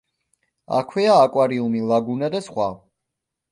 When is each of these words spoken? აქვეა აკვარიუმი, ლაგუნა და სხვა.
აქვეა 0.77 1.17
აკვარიუმი, 1.27 1.83
ლაგუნა 1.93 2.33
და 2.37 2.43
სხვა. 2.49 2.73